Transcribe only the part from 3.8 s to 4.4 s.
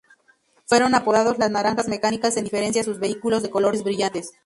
brillantes.